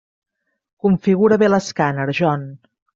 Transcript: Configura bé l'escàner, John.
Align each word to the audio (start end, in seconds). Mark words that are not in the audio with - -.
Configura 0.87 1.39
bé 1.45 1.53
l'escàner, 1.57 2.11
John. 2.23 2.53